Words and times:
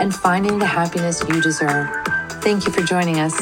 and 0.00 0.14
finding 0.14 0.58
the 0.58 0.66
happiness 0.66 1.22
you 1.28 1.40
deserve. 1.40 1.88
Thank 2.42 2.66
you 2.66 2.72
for 2.72 2.82
joining 2.82 3.18
us. 3.18 3.36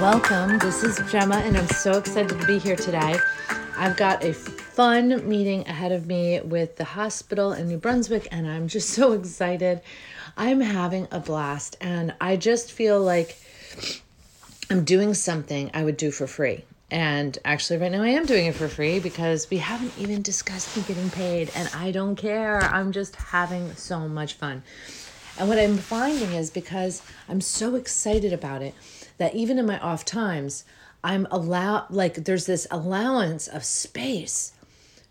Welcome. 0.00 0.58
This 0.58 0.82
is 0.82 0.98
Gemma, 1.10 1.36
and 1.36 1.56
I'm 1.56 1.68
so 1.68 1.98
excited 1.98 2.40
to 2.40 2.46
be 2.46 2.58
here 2.58 2.76
today. 2.76 3.16
I've 3.76 3.96
got 3.96 4.24
a 4.24 4.32
fun 4.32 5.28
meeting 5.28 5.68
ahead 5.68 5.92
of 5.92 6.06
me 6.06 6.40
with 6.40 6.76
the 6.76 6.84
hospital 6.84 7.52
in 7.52 7.68
New 7.68 7.76
Brunswick, 7.76 8.28
and 8.30 8.48
I'm 8.48 8.66
just 8.66 8.90
so 8.94 9.12
excited. 9.12 9.82
I'm 10.36 10.60
having 10.60 11.06
a 11.10 11.20
blast, 11.20 11.76
and 11.82 12.14
I 12.20 12.36
just 12.36 12.72
feel 12.72 13.00
like 13.00 13.38
I'm 14.70 14.84
doing 14.84 15.12
something 15.12 15.70
I 15.74 15.84
would 15.84 15.98
do 15.98 16.10
for 16.10 16.26
free. 16.26 16.64
And 16.90 17.38
actually, 17.44 17.78
right 17.78 17.92
now, 17.92 18.02
I 18.02 18.08
am 18.08 18.26
doing 18.26 18.46
it 18.46 18.54
for 18.54 18.68
free 18.68 18.98
because 18.98 19.48
we 19.50 19.58
haven't 19.58 19.92
even 19.98 20.22
discussed 20.22 20.76
me 20.76 20.82
getting 20.88 21.10
paid, 21.10 21.50
and 21.54 21.70
I 21.74 21.92
don't 21.92 22.16
care. 22.16 22.60
I'm 22.62 22.90
just 22.90 23.14
having 23.16 23.74
so 23.74 24.08
much 24.08 24.34
fun. 24.34 24.62
And 25.40 25.48
what 25.48 25.58
I'm 25.58 25.78
finding 25.78 26.34
is 26.34 26.50
because 26.50 27.00
I'm 27.26 27.40
so 27.40 27.74
excited 27.74 28.30
about 28.30 28.60
it 28.60 28.74
that 29.16 29.34
even 29.34 29.58
in 29.58 29.64
my 29.64 29.78
off 29.78 30.04
times, 30.04 30.64
I'm 31.02 31.26
allowed, 31.30 31.86
like, 31.88 32.26
there's 32.26 32.44
this 32.44 32.66
allowance 32.70 33.48
of 33.48 33.64
space 33.64 34.52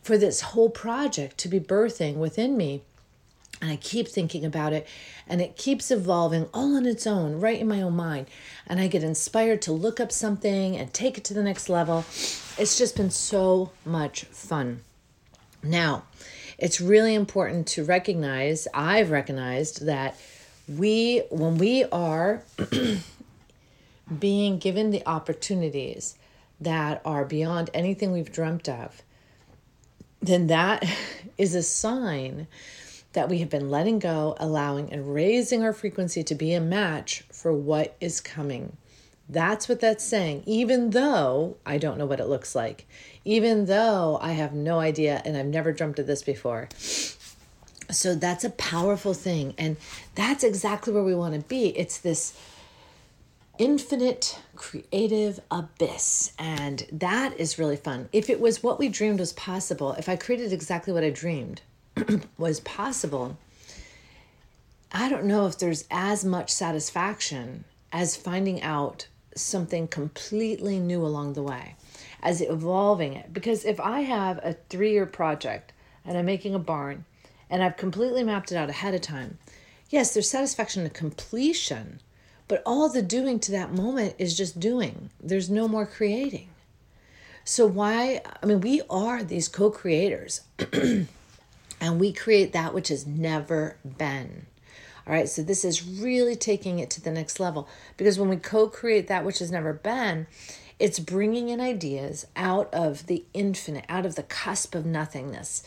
for 0.03 0.19
this 0.19 0.41
whole 0.41 0.69
project 0.69 1.39
to 1.39 1.47
be 1.47 1.59
birthing 1.59 2.17
within 2.17 2.55
me. 2.55 2.83
And 3.59 3.71
I 3.71 3.77
keep 3.77 4.07
thinking 4.07 4.45
about 4.45 4.71
it, 4.71 4.87
and 5.27 5.41
it 5.41 5.57
keeps 5.57 5.89
evolving 5.89 6.47
all 6.53 6.77
on 6.77 6.85
its 6.85 7.07
own, 7.07 7.39
right 7.39 7.59
in 7.59 7.67
my 7.67 7.81
own 7.81 7.95
mind. 7.95 8.27
And 8.67 8.79
I 8.79 8.85
get 8.85 9.03
inspired 9.03 9.63
to 9.63 9.71
look 9.71 9.99
up 9.99 10.11
something 10.11 10.77
and 10.77 10.93
take 10.93 11.17
it 11.17 11.23
to 11.23 11.33
the 11.33 11.41
next 11.41 11.69
level. 11.69 12.05
It's 12.55 12.77
just 12.77 12.95
been 12.95 13.09
so 13.09 13.71
much 13.83 14.25
fun. 14.25 14.81
Now, 15.63 16.03
it's 16.59 16.81
really 16.81 17.15
important 17.15 17.67
to 17.67 17.83
recognize, 17.83 18.67
I've 18.73 19.11
recognized 19.11 19.85
that 19.85 20.19
we, 20.67 21.23
when 21.29 21.57
we 21.57 21.85
are 21.85 22.43
being 24.19 24.59
given 24.59 24.91
the 24.91 25.05
opportunities 25.05 26.15
that 26.61 27.01
are 27.05 27.25
beyond 27.25 27.69
anything 27.73 28.11
we've 28.11 28.31
dreamt 28.31 28.67
of, 28.67 29.01
then 30.21 30.47
that 30.47 30.85
is 31.37 31.55
a 31.55 31.63
sign 31.63 32.47
that 33.13 33.29
we 33.29 33.39
have 33.39 33.49
been 33.49 33.69
letting 33.69 33.99
go, 33.99 34.35
allowing, 34.39 34.91
and 34.93 35.13
raising 35.13 35.63
our 35.63 35.73
frequency 35.73 36.23
to 36.23 36.35
be 36.35 36.53
a 36.53 36.61
match 36.61 37.23
for 37.31 37.51
what 37.51 37.95
is 37.99 38.21
coming. 38.21 38.77
That's 39.29 39.69
what 39.69 39.79
that's 39.79 40.03
saying, 40.03 40.43
even 40.47 40.89
though 40.89 41.57
I 41.63 41.77
don't 41.77 41.99
know 41.99 42.07
what 42.07 42.19
it 42.19 42.27
looks 42.27 42.55
like, 42.55 42.87
even 43.23 43.65
though 43.65 44.17
I 44.21 44.31
have 44.31 44.53
no 44.53 44.79
idea 44.79 45.21
and 45.23 45.37
I've 45.37 45.45
never 45.45 45.71
dreamt 45.71 45.99
of 45.99 46.07
this 46.07 46.23
before. 46.23 46.67
So 47.91 48.15
that's 48.15 48.43
a 48.43 48.49
powerful 48.49 49.13
thing. 49.13 49.53
And 49.57 49.77
that's 50.15 50.43
exactly 50.43 50.93
where 50.93 51.03
we 51.03 51.13
want 51.13 51.35
to 51.35 51.41
be. 51.41 51.67
It's 51.77 51.99
this 51.99 52.35
infinite 53.59 54.39
creative 54.55 55.39
abyss. 55.51 56.31
And 56.39 56.87
that 56.91 57.39
is 57.39 57.59
really 57.59 57.75
fun. 57.75 58.09
If 58.11 58.31
it 58.31 58.39
was 58.39 58.63
what 58.63 58.79
we 58.79 58.89
dreamed 58.89 59.19
was 59.19 59.33
possible, 59.33 59.93
if 59.93 60.09
I 60.09 60.15
created 60.15 60.51
exactly 60.51 60.91
what 60.91 61.03
I 61.03 61.11
dreamed 61.11 61.61
was 62.39 62.61
possible, 62.61 63.37
I 64.91 65.07
don't 65.07 65.25
know 65.25 65.45
if 65.45 65.59
there's 65.59 65.85
as 65.91 66.25
much 66.25 66.49
satisfaction 66.49 67.65
as 67.91 68.15
finding 68.15 68.61
out 68.61 69.07
something 69.39 69.87
completely 69.87 70.79
new 70.79 71.05
along 71.05 71.33
the 71.33 71.43
way, 71.43 71.75
as 72.21 72.41
evolving 72.41 73.13
it. 73.13 73.33
Because 73.33 73.65
if 73.65 73.79
I 73.79 74.01
have 74.01 74.39
a 74.43 74.57
three 74.69 74.91
year 74.91 75.05
project 75.05 75.73
and 76.05 76.17
I'm 76.17 76.25
making 76.25 76.55
a 76.55 76.59
barn 76.59 77.05
and 77.49 77.63
I've 77.63 77.77
completely 77.77 78.23
mapped 78.23 78.51
it 78.51 78.55
out 78.57 78.69
ahead 78.69 78.93
of 78.93 79.01
time, 79.01 79.37
yes, 79.89 80.13
there's 80.13 80.29
satisfaction 80.29 80.83
to 80.83 80.89
completion, 80.89 81.99
but 82.47 82.61
all 82.65 82.89
the 82.89 83.01
doing 83.01 83.39
to 83.41 83.51
that 83.51 83.73
moment 83.73 84.15
is 84.17 84.37
just 84.37 84.59
doing. 84.59 85.09
There's 85.21 85.49
no 85.49 85.67
more 85.67 85.85
creating. 85.85 86.49
So, 87.43 87.65
why? 87.65 88.21
I 88.43 88.45
mean, 88.45 88.61
we 88.61 88.81
are 88.89 89.23
these 89.23 89.47
co 89.47 89.71
creators 89.71 90.41
and 91.81 91.99
we 91.99 92.13
create 92.13 92.53
that 92.53 92.73
which 92.73 92.89
has 92.89 93.07
never 93.07 93.77
been. 93.97 94.45
All 95.07 95.13
right, 95.13 95.29
so 95.29 95.41
this 95.41 95.65
is 95.65 95.87
really 95.87 96.35
taking 96.35 96.79
it 96.79 96.89
to 96.91 97.01
the 97.01 97.11
next 97.11 97.39
level 97.39 97.67
because 97.97 98.19
when 98.19 98.29
we 98.29 98.37
co 98.37 98.67
create 98.67 99.07
that 99.07 99.25
which 99.25 99.39
has 99.39 99.51
never 99.51 99.73
been, 99.73 100.27
it's 100.77 100.99
bringing 100.99 101.49
in 101.49 101.59
ideas 101.59 102.27
out 102.35 102.73
of 102.73 103.07
the 103.07 103.23
infinite, 103.33 103.85
out 103.89 104.05
of 104.05 104.15
the 104.15 104.23
cusp 104.23 104.75
of 104.75 104.85
nothingness. 104.85 105.63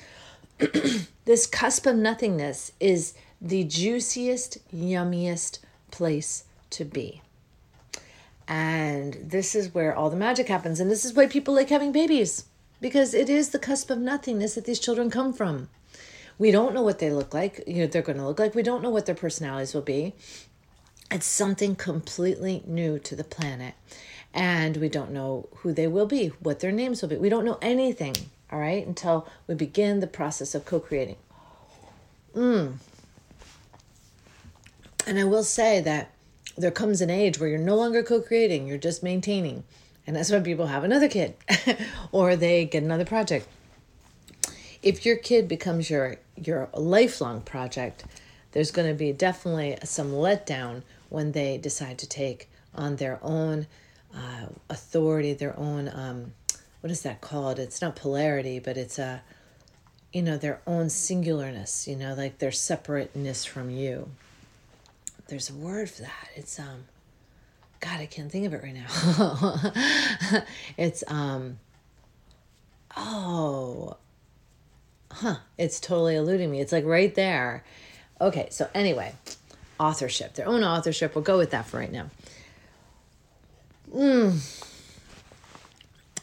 this 1.25 1.47
cusp 1.47 1.87
of 1.87 1.97
nothingness 1.97 2.73
is 2.81 3.15
the 3.41 3.65
juiciest, 3.65 4.59
yummiest 4.75 5.59
place 5.91 6.45
to 6.71 6.85
be. 6.85 7.21
And 8.49 9.15
this 9.15 9.55
is 9.55 9.75
where 9.75 9.95
all 9.95 10.11
the 10.11 10.17
magic 10.17 10.49
happens. 10.49 10.81
And 10.81 10.91
this 10.91 11.05
is 11.05 11.13
why 11.15 11.27
people 11.27 11.55
like 11.55 11.69
having 11.69 11.93
babies 11.93 12.45
because 12.83 13.15
it 13.15 13.31
is 13.31 13.51
the 13.51 13.59
cusp 13.59 13.91
of 13.91 13.99
nothingness 13.99 14.57
that 14.57 14.65
these 14.65 14.81
children 14.81 15.09
come 15.09 15.33
from. 15.33 15.69
We 16.43 16.51
don't 16.51 16.75
know 16.75 16.83
what 16.83 16.99
they 16.99 17.13
look 17.13 17.33
like, 17.33 17.63
you 17.69 17.83
know, 17.83 17.87
they're 17.87 18.03
going 18.03 18.19
to 18.19 18.27
look 18.27 18.41
like. 18.41 18.57
We 18.57 18.65
don't 18.65 18.83
know 18.83 18.91
what 18.91 19.07
their 19.07 19.15
personalities 19.15 19.75
will 19.75 19.81
be. 19.81 20.13
It's 21.09 21.25
something 21.25 21.77
completely 21.77 22.65
new 22.67 22.99
to 22.99 23.15
the 23.15 23.23
planet. 23.23 23.75
And 24.35 24.77
we 24.79 24.89
don't 24.89 25.13
know 25.13 25.49
who 25.59 25.73
they 25.73 25.87
will 25.87 26.07
be, 26.07 26.33
what 26.41 26.59
their 26.59 26.73
names 26.73 27.01
will 27.01 27.11
be. 27.11 27.15
We 27.15 27.29
don't 27.29 27.45
know 27.45 27.61
anything, 27.63 28.17
all 28.51 28.59
right, 28.59 28.85
until 28.85 29.29
we 29.47 29.55
begin 29.55 30.01
the 30.01 30.09
process 30.09 30.53
of 30.57 30.65
co 30.65 30.81
creating. 30.81 31.15
Mm. 32.35 32.73
And 35.07 35.19
I 35.21 35.23
will 35.23 35.45
say 35.45 35.81
that 35.81 36.11
there 36.59 36.73
comes 36.73 37.01
an 37.01 37.09
age 37.09 37.39
where 37.39 37.49
you're 37.49 37.59
no 37.61 37.77
longer 37.77 38.03
co 38.03 38.21
creating, 38.21 38.67
you're 38.67 38.79
just 38.79 39.05
maintaining. 39.05 39.63
And 40.09 40.17
that's 40.17 40.33
when 40.33 40.43
people 40.43 40.67
have 40.67 40.83
another 40.83 41.09
kid 41.09 41.37
or 42.11 42.35
they 42.35 42.65
get 42.65 42.83
another 42.83 43.05
project. 43.05 43.47
If 44.83 45.07
your 45.07 45.15
kid 45.15 45.47
becomes 45.47 45.89
your 45.89 46.17
your 46.37 46.69
lifelong 46.75 47.43
project, 47.43 48.05
there's 48.53 48.71
going 48.71 48.89
to 48.89 48.95
be 48.95 49.13
definitely 49.13 49.79
some 49.85 50.13
letdown 50.13 50.83
when 51.09 51.33
they 51.33 51.59
decide 51.59 51.99
to 51.99 52.09
take 52.09 52.51
on 52.75 52.97
their 52.97 53.19
own 53.23 53.67
uh, 54.15 54.47
authority, 54.69 55.33
their 55.35 55.59
own 55.59 55.91
um, 55.93 56.33
what 56.83 56.91
is 56.91 57.03
that 57.03 57.21
called? 57.21 57.59
It's 57.59 57.81
not 57.81 57.97
polarity, 57.97 58.59
but 58.59 58.77
it's 58.77 58.99
a 58.99 59.23
you 60.13 60.21
know 60.21 60.37
their 60.37 60.61
own 60.67 60.87
singularness. 60.87 61.87
You 61.87 61.97
know, 61.97 62.15
like 62.15 62.39
their 62.39 62.53
separateness 62.53 63.45
from 63.45 63.71
you. 63.71 64.11
There's 65.29 65.49
a 65.49 65.55
word 65.55 65.89
for 65.89 66.03
that. 66.03 66.29
It's 66.35 66.59
um, 66.59 66.85
God, 67.81 68.01
I 68.01 68.07
can't 68.07 68.31
think 68.31 68.47
of 68.47 68.55
it 68.55 68.63
right 68.63 68.75
now. 68.75 70.45
it's 70.77 71.05
um, 71.07 71.59
oh, 72.97 73.97
huh, 75.13 75.37
it's 75.59 75.81
totally 75.81 76.17
eluding 76.17 76.51
me. 76.51 76.61
It's 76.61 76.73
like 76.73 76.85
right 76.85 77.15
there. 77.15 77.65
Okay, 78.21 78.49
so 78.51 78.69
anyway, 78.75 79.15
authorship, 79.79 80.35
their 80.35 80.47
own 80.47 80.63
authorship. 80.63 81.15
We'll 81.15 81.25
go 81.25 81.39
with 81.39 81.51
that 81.51 81.67
for 81.67 81.79
right 81.79 81.93
now. 81.93 82.11
Mm. 83.95 84.39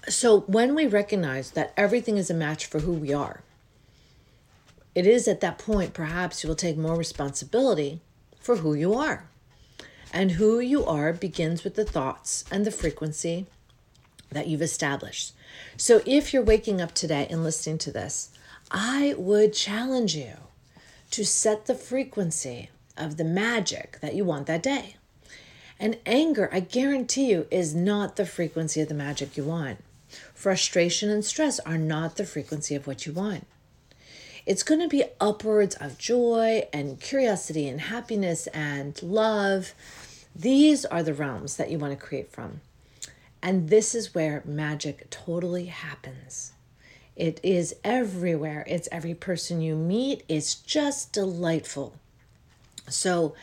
So 0.08 0.42
when 0.42 0.74
we 0.74 0.88
recognize 0.88 1.52
that 1.52 1.74
everything 1.78 2.18
is 2.18 2.30
a 2.30 2.34
match 2.34 2.66
for 2.66 2.80
who 2.80 2.94
we 2.94 3.14
are, 3.14 3.42
it 4.96 5.06
is 5.06 5.28
at 5.28 5.42
that 5.42 5.60
point 5.60 5.94
perhaps 5.94 6.44
you 6.44 6.48
will 6.48 6.56
take 6.56 6.78
more 6.78 6.96
responsibility 6.96 8.02
for 8.40 8.58
who 8.58 8.74
you 8.74 8.94
are. 8.96 9.26
And 10.12 10.32
who 10.32 10.60
you 10.60 10.84
are 10.86 11.14
begins 11.14 11.64
with 11.64 11.76
the 11.76 11.86
thoughts 11.86 12.44
and 12.52 12.66
the 12.66 12.72
frequency 12.72 13.46
that 14.32 14.48
you've 14.48 14.62
established. 14.62 15.34
So 15.78 16.02
if 16.06 16.34
you're 16.34 16.42
waking 16.42 16.82
up 16.82 16.94
today 16.94 17.28
and 17.30 17.44
listening 17.44 17.78
to 17.80 17.92
this, 17.92 18.32
I 18.72 19.16
would 19.18 19.54
challenge 19.54 20.16
you 20.16 20.34
to 21.12 21.26
set 21.26 21.66
the 21.66 21.76
frequency 21.76 22.70
of 22.96 23.18
the 23.18 23.24
magic 23.24 24.00
that 24.02 24.14
you 24.14 24.26
want 24.26 24.46
that 24.48 24.62
day. 24.62 24.96
And 25.80 25.98
anger, 26.06 26.50
I 26.52 26.60
guarantee 26.60 27.32
you, 27.32 27.48
is 27.50 27.74
not 27.74 28.16
the 28.16 28.26
frequency 28.26 28.82
of 28.82 28.90
the 28.90 28.94
magic 28.94 29.38
you 29.38 29.44
want. 29.44 29.80
Frustration 30.34 31.10
and 31.10 31.24
stress 31.24 31.60
are 31.62 31.78
not 31.78 32.18
the 32.18 32.26
frequency 32.26 32.76
of 32.76 32.86
what 32.86 33.06
you 33.06 33.14
want. 33.14 33.48
It's 34.46 34.64
going 34.64 34.82
to 34.82 34.88
be 34.88 35.04
upwards 35.20 35.76
of 35.76 35.98
joy 35.98 36.68
and 36.74 37.00
curiosity 37.00 37.68
and 37.68 37.82
happiness 37.82 38.48
and 38.48 39.02
love. 39.02 39.74
These 40.36 40.86
are 40.86 41.04
the 41.04 41.14
realms 41.14 41.58
that 41.58 41.72
you 41.72 41.80
want 41.80 41.98
to 41.98 42.06
create 42.06 42.32
from. 42.32 42.62
And 43.42 43.70
this 43.70 43.96
is 43.96 44.14
where 44.14 44.44
magic 44.46 45.10
totally 45.10 45.66
happens. 45.66 46.54
It 47.20 47.42
is 47.44 47.76
everywhere. 47.84 48.64
It's 48.66 48.88
every 48.94 49.14
person 49.14 49.60
you 49.60 49.76
meet. 49.76 50.24
It's 50.30 50.56
just 50.56 51.12
delightful. 51.12 51.94
So, 52.88 53.36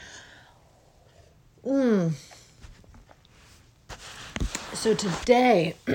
mm, 1.63 2.13
so 4.73 4.95
today 4.95 5.75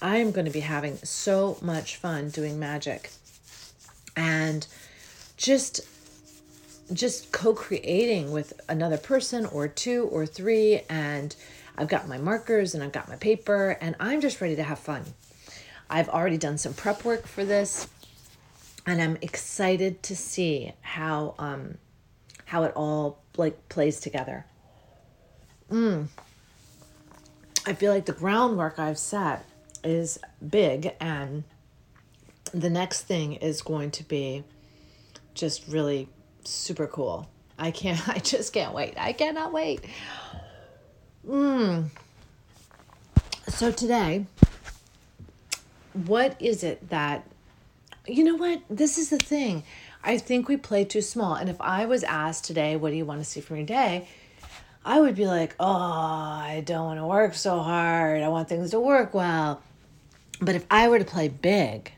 I 0.00 0.18
am 0.18 0.30
going 0.30 0.44
to 0.44 0.52
be 0.52 0.60
having 0.60 0.96
so 0.98 1.58
much 1.60 1.96
fun 1.96 2.28
doing 2.28 2.56
magic 2.56 3.10
and 4.16 4.64
just 5.36 5.80
just 6.92 7.32
co-creating 7.32 8.30
with 8.30 8.58
another 8.68 8.96
person 8.96 9.44
or 9.46 9.66
two 9.66 10.04
or 10.04 10.24
three 10.24 10.82
and 10.88 11.34
I've 11.76 11.88
got 11.88 12.06
my 12.08 12.16
markers 12.16 12.74
and 12.74 12.82
I've 12.82 12.92
got 12.92 13.08
my 13.08 13.16
paper 13.16 13.76
and 13.80 13.96
I'm 13.98 14.20
just 14.20 14.40
ready 14.40 14.54
to 14.56 14.62
have 14.62 14.78
fun. 14.78 15.04
I've 15.90 16.08
already 16.08 16.38
done 16.38 16.58
some 16.58 16.74
prep 16.74 17.04
work 17.04 17.26
for 17.26 17.44
this 17.44 17.88
and 18.86 19.00
I'm 19.02 19.18
excited 19.20 20.02
to 20.04 20.16
see 20.16 20.72
how 20.80 21.34
um 21.38 21.78
how 22.46 22.64
it 22.64 22.72
all 22.74 23.22
like 23.36 23.68
plays 23.68 24.00
together. 24.00 24.46
Mm. 25.70 26.08
I 27.66 27.74
feel 27.74 27.92
like 27.92 28.06
the 28.06 28.12
groundwork 28.12 28.78
I've 28.78 28.98
set 28.98 29.44
is 29.84 30.18
big 30.46 30.94
and 31.00 31.44
the 32.52 32.70
next 32.70 33.02
thing 33.02 33.34
is 33.34 33.60
going 33.60 33.90
to 33.92 34.04
be 34.04 34.44
just 35.34 35.68
really 35.68 36.08
super 36.44 36.86
cool. 36.86 37.28
I 37.58 37.70
can't 37.70 38.08
I 38.16 38.18
just 38.18 38.52
can't 38.52 38.74
wait. 38.74 38.94
I 38.96 39.12
cannot 39.12 39.52
wait. 39.52 39.84
Mm. 41.26 41.90
So 43.48 43.70
today, 43.70 44.26
what 46.06 46.40
is 46.40 46.62
it 46.62 46.90
that 46.90 47.24
you 48.08 48.24
know 48.24 48.36
what? 48.36 48.62
This 48.70 48.96
is 48.98 49.10
the 49.10 49.18
thing. 49.18 49.64
I 50.02 50.18
think 50.18 50.48
we 50.48 50.56
play 50.56 50.84
too 50.84 51.02
small. 51.02 51.34
And 51.34 51.50
if 51.50 51.60
I 51.60 51.84
was 51.86 52.02
asked 52.04 52.44
today, 52.44 52.76
what 52.76 52.90
do 52.90 52.96
you 52.96 53.04
want 53.04 53.20
to 53.20 53.24
see 53.24 53.40
from 53.40 53.56
your 53.56 53.66
day? 53.66 54.08
I 54.84 55.00
would 55.00 55.14
be 55.14 55.26
like, 55.26 55.54
oh, 55.60 55.66
I 55.66 56.62
don't 56.64 56.86
want 56.86 56.98
to 57.00 57.06
work 57.06 57.34
so 57.34 57.58
hard. 57.58 58.22
I 58.22 58.28
want 58.28 58.48
things 58.48 58.70
to 58.70 58.80
work 58.80 59.12
well. 59.12 59.62
But 60.40 60.54
if 60.54 60.64
I 60.70 60.88
were 60.88 60.98
to 60.98 61.04
play 61.04 61.28
big, 61.28 61.92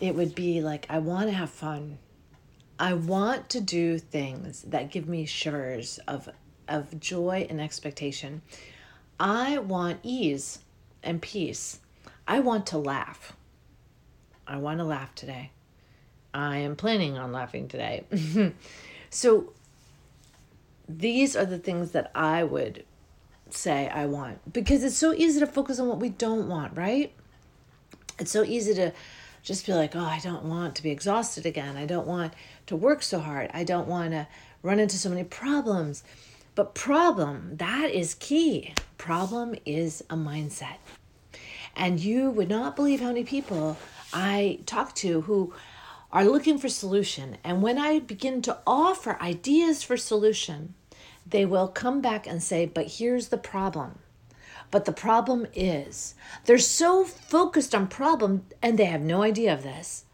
it 0.00 0.14
would 0.14 0.34
be 0.34 0.60
like, 0.60 0.86
I 0.90 0.98
want 0.98 1.30
to 1.30 1.32
have 1.32 1.50
fun. 1.50 1.98
I 2.78 2.94
want 2.94 3.48
to 3.50 3.60
do 3.60 3.98
things 3.98 4.62
that 4.62 4.90
give 4.90 5.08
me 5.08 5.24
shivers 5.24 5.98
of, 6.08 6.28
of 6.66 6.98
joy 6.98 7.46
and 7.48 7.60
expectation. 7.60 8.42
I 9.20 9.58
want 9.58 10.00
ease 10.02 10.58
and 11.02 11.22
peace. 11.22 11.78
I 12.26 12.40
want 12.40 12.66
to 12.68 12.78
laugh. 12.78 13.34
I 14.46 14.56
want 14.56 14.78
to 14.78 14.84
laugh 14.84 15.14
today. 15.14 15.50
I 16.34 16.58
am 16.58 16.76
planning 16.76 17.18
on 17.18 17.32
laughing 17.32 17.68
today. 17.68 18.04
so 19.10 19.52
these 20.88 21.36
are 21.36 21.44
the 21.44 21.58
things 21.58 21.92
that 21.92 22.10
I 22.14 22.44
would 22.44 22.84
say 23.50 23.88
I 23.88 24.06
want 24.06 24.52
because 24.52 24.82
it's 24.82 24.96
so 24.96 25.12
easy 25.12 25.40
to 25.40 25.46
focus 25.46 25.78
on 25.78 25.88
what 25.88 26.00
we 26.00 26.08
don't 26.08 26.48
want, 26.48 26.76
right? 26.76 27.12
It's 28.18 28.30
so 28.30 28.44
easy 28.44 28.74
to 28.74 28.92
just 29.42 29.66
be 29.66 29.74
like, 29.74 29.96
oh, 29.96 30.04
I 30.04 30.20
don't 30.22 30.44
want 30.44 30.76
to 30.76 30.82
be 30.82 30.90
exhausted 30.90 31.44
again. 31.46 31.76
I 31.76 31.86
don't 31.86 32.06
want 32.06 32.32
to 32.66 32.76
work 32.76 33.02
so 33.02 33.18
hard. 33.18 33.50
I 33.52 33.64
don't 33.64 33.88
want 33.88 34.12
to 34.12 34.28
run 34.62 34.78
into 34.78 34.96
so 34.96 35.08
many 35.08 35.24
problems. 35.24 36.04
But 36.54 36.74
problem, 36.74 37.56
that 37.56 37.90
is 37.90 38.14
key. 38.14 38.74
Problem 38.98 39.54
is 39.66 40.02
a 40.10 40.16
mindset. 40.16 40.76
And 41.76 42.00
you 42.00 42.30
would 42.30 42.48
not 42.48 42.76
believe 42.76 43.00
how 43.00 43.08
many 43.08 43.24
people 43.24 43.76
I 44.12 44.60
talk 44.66 44.94
to 44.96 45.22
who 45.22 45.54
are 46.12 46.24
looking 46.24 46.58
for 46.58 46.68
solution. 46.68 47.38
And 47.42 47.62
when 47.62 47.78
I 47.78 47.98
begin 47.98 48.42
to 48.42 48.58
offer 48.66 49.20
ideas 49.20 49.82
for 49.82 49.96
solution, 49.96 50.74
they 51.26 51.46
will 51.46 51.68
come 51.68 52.00
back 52.00 52.26
and 52.26 52.42
say, 52.42 52.66
But 52.66 52.92
here's 52.98 53.28
the 53.28 53.38
problem. 53.38 53.98
But 54.70 54.86
the 54.86 54.92
problem 54.92 55.46
is 55.54 56.14
they're 56.44 56.58
so 56.58 57.04
focused 57.04 57.74
on 57.74 57.88
problem 57.88 58.44
and 58.62 58.78
they 58.78 58.86
have 58.86 59.02
no 59.02 59.22
idea 59.22 59.52
of 59.52 59.62
this 59.62 60.04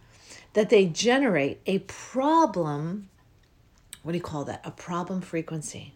that 0.52 0.68
they 0.68 0.86
generate 0.86 1.60
a 1.66 1.78
problem. 1.80 3.08
What 4.02 4.12
do 4.12 4.18
you 4.18 4.24
call 4.24 4.44
that? 4.44 4.60
A 4.64 4.72
problem 4.72 5.20
frequency. 5.20 5.94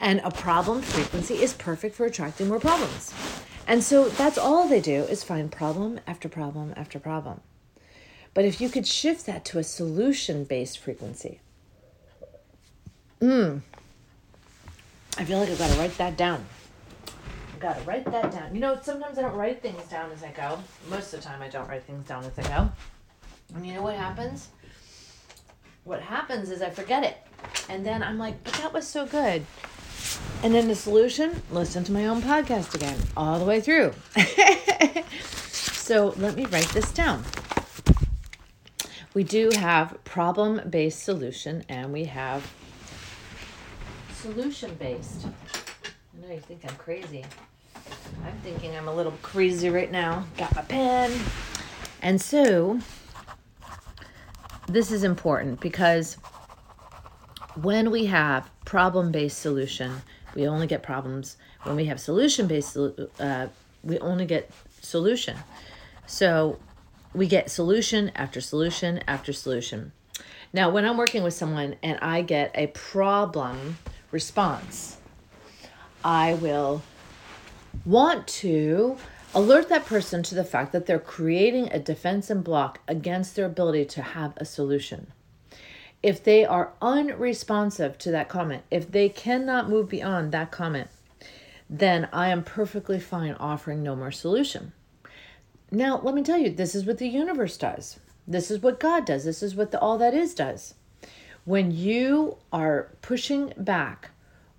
And 0.00 0.20
a 0.22 0.30
problem 0.30 0.82
frequency 0.82 1.42
is 1.42 1.54
perfect 1.54 1.94
for 1.94 2.04
attracting 2.04 2.48
more 2.48 2.60
problems. 2.60 3.12
And 3.68 3.84
so 3.84 4.08
that's 4.08 4.38
all 4.38 4.66
they 4.66 4.80
do 4.80 5.02
is 5.02 5.22
find 5.22 5.52
problem 5.52 6.00
after 6.06 6.26
problem 6.26 6.72
after 6.74 6.98
problem. 6.98 7.42
But 8.32 8.46
if 8.46 8.62
you 8.62 8.70
could 8.70 8.86
shift 8.86 9.26
that 9.26 9.44
to 9.46 9.58
a 9.58 9.64
solution 9.64 10.44
based 10.44 10.78
frequency, 10.78 11.40
mm, 13.20 13.60
I 15.18 15.24
feel 15.24 15.38
like 15.38 15.50
I've 15.50 15.58
got 15.58 15.70
to 15.70 15.78
write 15.78 15.98
that 15.98 16.16
down. 16.16 16.46
I've 17.52 17.60
got 17.60 17.78
to 17.78 17.84
write 17.84 18.06
that 18.06 18.32
down. 18.32 18.54
You 18.54 18.60
know, 18.62 18.78
sometimes 18.80 19.18
I 19.18 19.22
don't 19.22 19.36
write 19.36 19.60
things 19.60 19.82
down 19.90 20.10
as 20.12 20.22
I 20.22 20.30
go. 20.30 20.58
Most 20.88 21.12
of 21.12 21.20
the 21.20 21.26
time, 21.26 21.42
I 21.42 21.48
don't 21.48 21.68
write 21.68 21.84
things 21.84 22.06
down 22.06 22.24
as 22.24 22.38
I 22.38 22.48
go. 22.48 22.70
And 23.54 23.66
you 23.66 23.74
know 23.74 23.82
what 23.82 23.96
happens? 23.96 24.48
What 25.84 26.00
happens 26.00 26.50
is 26.50 26.62
I 26.62 26.70
forget 26.70 27.04
it. 27.04 27.18
And 27.68 27.84
then 27.84 28.02
I'm 28.02 28.16
like, 28.16 28.42
but 28.44 28.54
that 28.54 28.72
was 28.72 28.86
so 28.86 29.04
good. 29.04 29.44
And 30.42 30.54
then 30.54 30.68
the 30.68 30.74
solution, 30.74 31.42
listen 31.50 31.82
to 31.84 31.92
my 31.92 32.06
own 32.06 32.22
podcast 32.22 32.74
again, 32.74 32.96
all 33.16 33.40
the 33.40 33.44
way 33.44 33.60
through. 33.60 33.92
so 35.20 36.14
let 36.16 36.36
me 36.36 36.46
write 36.46 36.68
this 36.68 36.92
down. 36.92 37.24
We 39.14 39.24
do 39.24 39.50
have 39.56 40.02
problem 40.04 40.60
based 40.70 41.02
solution 41.02 41.64
and 41.68 41.92
we 41.92 42.04
have 42.04 42.48
solution 44.14 44.74
based. 44.74 45.26
I 45.26 46.26
know 46.26 46.32
you 46.32 46.40
think 46.40 46.64
I'm 46.68 46.76
crazy. 46.76 47.24
I'm 48.24 48.38
thinking 48.44 48.76
I'm 48.76 48.86
a 48.86 48.94
little 48.94 49.14
crazy 49.22 49.70
right 49.70 49.90
now. 49.90 50.24
Got 50.36 50.54
my 50.54 50.62
pen. 50.62 51.12
And 52.00 52.20
so, 52.20 52.78
this 54.68 54.92
is 54.92 55.02
important 55.02 55.58
because 55.60 56.14
when 57.62 57.90
we 57.90 58.06
have 58.06 58.48
problem 58.64 59.10
based 59.10 59.38
solution, 59.38 60.02
we 60.34 60.46
only 60.46 60.66
get 60.66 60.82
problems. 60.82 61.36
When 61.62 61.76
we 61.76 61.86
have 61.86 62.00
solution 62.00 62.46
based, 62.46 62.76
uh, 62.76 63.48
we 63.82 63.98
only 63.98 64.26
get 64.26 64.50
solution. 64.80 65.36
So, 66.06 66.58
we 67.14 67.26
get 67.26 67.50
solution 67.50 68.10
after 68.14 68.40
solution 68.40 69.00
after 69.06 69.32
solution. 69.32 69.92
Now, 70.52 70.70
when 70.70 70.84
I'm 70.84 70.96
working 70.96 71.22
with 71.22 71.34
someone 71.34 71.76
and 71.82 71.98
I 72.00 72.22
get 72.22 72.50
a 72.54 72.68
problem 72.68 73.78
response. 74.10 74.98
I 76.04 76.34
will 76.34 76.82
want 77.84 78.26
to 78.26 78.96
alert 79.34 79.68
that 79.68 79.86
person 79.86 80.22
to 80.22 80.34
the 80.34 80.44
fact 80.44 80.72
that 80.72 80.86
they're 80.86 80.98
creating 80.98 81.70
a 81.70 81.78
defense 81.78 82.30
and 82.30 82.42
block 82.42 82.80
against 82.88 83.36
their 83.36 83.46
ability 83.46 83.84
to 83.84 84.02
have 84.02 84.32
a 84.36 84.44
solution. 84.44 85.08
If 86.02 86.22
they 86.22 86.44
are 86.44 86.72
unresponsive 86.80 87.98
to 87.98 88.10
that 88.12 88.28
comment, 88.28 88.62
if 88.70 88.90
they 88.90 89.08
cannot 89.08 89.68
move 89.68 89.88
beyond 89.88 90.32
that 90.32 90.50
comment, 90.50 90.88
then 91.68 92.08
I 92.12 92.28
am 92.28 92.44
perfectly 92.44 93.00
fine 93.00 93.34
offering 93.34 93.82
no 93.82 93.96
more 93.96 94.12
solution. 94.12 94.72
Now, 95.70 96.00
let 96.02 96.14
me 96.14 96.22
tell 96.22 96.38
you, 96.38 96.50
this 96.50 96.74
is 96.74 96.86
what 96.86 96.98
the 96.98 97.08
universe 97.08 97.56
does. 97.56 97.98
This 98.26 98.50
is 98.50 98.60
what 98.60 98.80
God 98.80 99.04
does. 99.04 99.24
This 99.24 99.42
is 99.42 99.54
what 99.54 99.70
the 99.70 99.80
all 99.80 99.98
that 99.98 100.14
is 100.14 100.34
does. 100.34 100.74
When 101.44 101.70
you 101.70 102.36
are 102.52 102.90
pushing 103.02 103.52
back 103.56 104.10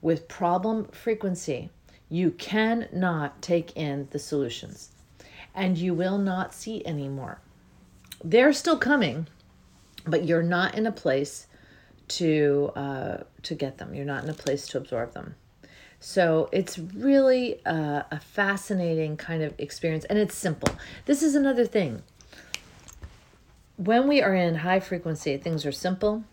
with 0.02 0.28
problem 0.28 0.86
frequency, 0.86 1.70
you 2.10 2.32
cannot 2.32 3.42
take 3.42 3.76
in 3.78 4.08
the 4.12 4.20
solutions 4.20 4.90
and 5.54 5.78
you 5.78 5.94
will 5.94 6.18
not 6.18 6.54
see 6.54 6.86
anymore. 6.86 7.40
They're 8.24 8.54
still 8.54 8.78
coming, 8.78 9.28
but 10.06 10.26
you're 10.26 10.44
not 10.44 10.76
in 10.76 10.86
a 10.86 10.92
place 10.92 11.48
to 12.10 12.72
uh, 12.76 13.18
to 13.44 13.56
get 13.56 13.78
them. 13.78 13.94
You're 13.94 14.06
not 14.06 14.24
in 14.24 14.30
a 14.30 14.34
place 14.34 14.68
to 14.70 14.78
absorb 14.78 15.14
them. 15.14 15.36
So 16.00 16.50
it's 16.52 16.80
really 16.80 17.60
a, 17.66 18.06
a 18.12 18.20
fascinating 18.20 19.18
kind 19.18 19.44
of 19.44 19.54
experience, 19.58 20.06
and 20.06 20.18
it's 20.18 20.36
simple. 20.36 20.76
This 21.06 21.22
is 21.22 21.36
another 21.36 21.66
thing. 21.66 22.04
When 23.76 24.08
we 24.08 24.22
are 24.22 24.34
in 24.34 24.56
high 24.56 24.80
frequency, 24.80 25.38
things 25.38 25.66
are 25.66 25.72
simple 25.72 26.24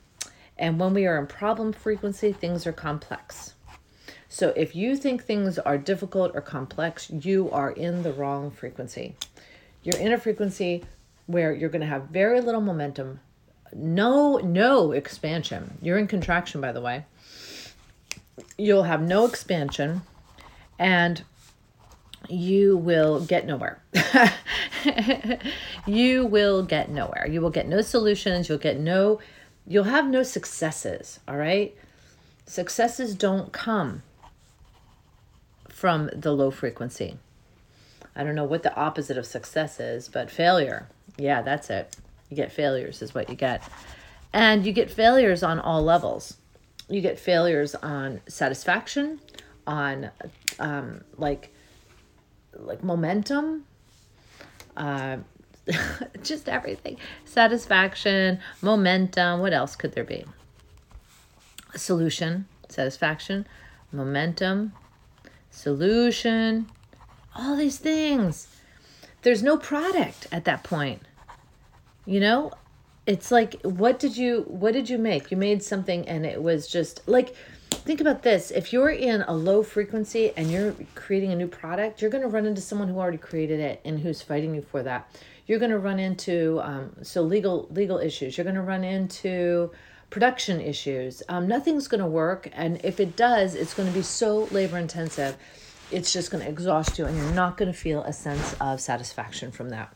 and 0.59 0.81
when 0.81 0.95
we 0.95 1.07
are 1.07 1.19
in 1.19 1.27
problem 1.27 1.73
frequency, 1.73 2.33
things 2.33 2.67
are 2.67 2.73
complex. 2.73 3.55
So 4.29 4.53
if 4.57 4.75
you 4.75 4.97
think 4.97 5.23
things 5.23 5.59
are 5.59 5.79
difficult 5.79 6.33
or 6.35 6.41
complex, 6.41 7.11
you 7.11 7.51
are 7.51 7.71
in 7.71 8.03
the 8.03 8.13
wrong 8.13 8.51
frequency. 8.51 9.15
You're 9.83 10.01
in 10.01 10.13
a 10.13 10.19
frequency 10.19 10.85
where 11.27 11.55
you're 11.55 11.71
going 11.71 11.83
to 11.83 11.87
have 11.87 12.05
very 12.05 12.41
little 12.41 12.61
momentum, 12.61 13.21
no 13.77 14.39
no 14.39 14.93
expansion. 14.93 15.79
You're 15.83 15.99
in 15.99 16.07
contraction 16.07 16.61
by 16.61 16.73
the 16.73 16.81
way. 16.81 17.05
You'll 18.59 18.85
have 18.85 19.03
no 19.03 19.27
expansion 19.27 20.03
and 20.79 21.23
you 22.29 22.77
will 22.77 23.25
get 23.25 23.47
nowhere. 23.47 23.81
you 25.87 26.27
will 26.27 26.63
get 26.63 26.91
nowhere. 26.91 27.27
You 27.29 27.41
will 27.41 27.51
get 27.51 27.69
no 27.69 27.83
solutions, 27.83 28.49
you'll 28.49 28.59
get 28.59 28.79
no 28.79 29.21
you'll 29.67 29.85
have 29.85 30.07
no 30.07 30.23
successes, 30.23 31.21
all 31.27 31.37
right? 31.37 31.77
Successes 32.47 33.15
don't 33.15 33.53
come 33.53 34.03
from 35.69 36.09
the 36.15 36.33
low 36.33 36.51
frequency. 36.51 37.19
I 38.15 38.25
don't 38.25 38.35
know 38.35 38.45
what 38.45 38.63
the 38.63 38.75
opposite 38.75 39.19
of 39.19 39.27
success 39.27 39.79
is, 39.79 40.09
but 40.09 40.31
failure. 40.31 40.89
Yeah, 41.19 41.43
that's 41.43 41.69
it. 41.69 41.97
You 42.29 42.37
get 42.37 42.53
failures, 42.53 43.03
is 43.03 43.15
what 43.15 43.29
you 43.29 43.37
get. 43.37 43.63
And 44.33 44.67
you 44.67 44.73
get 44.73 44.91
failures 44.91 45.43
on 45.43 45.61
all 45.61 45.83
levels. 45.83 46.37
You 46.89 47.01
get 47.01 47.19
failures 47.19 47.75
on 47.75 48.21
satisfaction, 48.29 49.21
on 49.67 50.11
um, 50.59 51.03
like 51.17 51.53
like 52.59 52.83
momentum, 52.83 53.65
uh, 54.77 55.19
just 56.23 56.49
everything. 56.49 56.99
Satisfaction, 57.25 58.41
momentum. 58.63 59.41
What 59.41 59.53
else 59.53 59.77
could 59.77 59.93
there 59.93 60.05
be? 60.05 60.25
Solution, 61.75 62.47
satisfaction, 62.69 63.47
momentum, 63.93 64.73
solution, 65.51 66.67
all 67.35 67.57
these 67.57 67.79
things. 67.79 68.49
There's 69.23 69.43
no 69.43 69.57
product 69.57 70.27
at 70.31 70.45
that 70.45 70.63
point. 70.63 71.03
You 72.07 72.21
know, 72.21 72.53
it's 73.07 73.31
like 73.31 73.61
what 73.63 73.99
did 73.99 74.17
you 74.17 74.45
what 74.49 74.73
did 74.73 74.89
you 74.89 74.99
make? 74.99 75.31
You 75.31 75.37
made 75.37 75.63
something 75.63 76.09
and 76.09 76.25
it 76.25 76.43
was 76.43 76.69
just 76.69 77.07
like 77.07 77.35
think 77.71 78.01
about 78.01 78.23
this. 78.23 78.51
If 78.51 78.73
you're 78.73 78.91
in 78.91 79.23
a 79.23 79.35
low 79.35 79.63
frequency 79.63 80.33
and 80.37 80.51
you're 80.51 80.75
creating 80.95 81.33
a 81.33 81.37
new 81.37 81.49
product 81.49 82.01
you're 82.01 82.11
going 82.11 82.23
to 82.23 82.29
run 82.29 82.47
into 82.47 82.61
someone 82.61 82.89
who 82.89 82.99
already 82.99 83.19
created 83.19 83.61
it 83.61 83.81
and 83.85 84.01
who's 84.01 84.23
fighting 84.23 84.55
you 84.55 84.63
for 84.63 84.83
that. 84.83 85.09
You're 85.47 85.61
going 85.61 85.71
to 85.71 85.79
run 85.79 86.01
into 86.01 86.61
um, 86.63 86.97
so 87.03 87.23
legal 87.23 87.69
legal 87.71 87.99
issues. 87.99 88.37
You're 88.37 88.45
going 88.45 88.57
to 88.57 88.63
run 88.63 88.85
into 88.85 89.71
production 90.11 90.61
issues. 90.61 91.23
Um, 91.29 91.49
nothing's 91.49 91.89
going 91.89 92.01
to 92.01 92.07
work 92.07 92.49
and 92.53 92.81
if 92.85 93.01
it 93.01 93.17
does 93.17 93.55
it's 93.57 93.75
going 93.75 93.89
to 93.89 93.95
be 93.95 94.03
so 94.03 94.45
labor 94.53 94.79
intensive 94.79 95.37
it's 95.91 96.13
just 96.13 96.31
going 96.31 96.43
to 96.43 96.49
exhaust 96.49 96.99
you 96.99 97.05
and 97.05 97.17
you're 97.17 97.33
not 97.33 97.57
going 97.57 97.73
to 97.73 97.79
feel 97.79 98.03
a 98.05 98.13
sense 98.13 98.55
of 98.61 98.81
satisfaction 98.81 99.51
from 99.53 99.71
that 99.71 99.93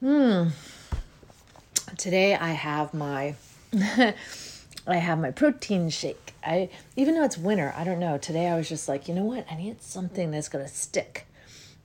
hmm 0.00 0.48
today 1.96 2.34
i 2.34 2.50
have 2.50 2.92
my 2.92 3.34
I 4.86 4.96
have 4.96 5.18
my 5.18 5.32
protein 5.32 5.90
shake. 5.90 6.34
I 6.44 6.68
even 6.94 7.14
though 7.14 7.24
it's 7.24 7.36
winter, 7.36 7.74
I 7.76 7.82
don't 7.82 7.98
know. 7.98 8.18
Today 8.18 8.46
I 8.48 8.56
was 8.56 8.68
just 8.68 8.88
like, 8.88 9.08
you 9.08 9.14
know 9.14 9.24
what? 9.24 9.44
I 9.50 9.56
need 9.56 9.82
something 9.82 10.30
that's 10.30 10.48
gonna 10.48 10.68
stick. 10.68 11.26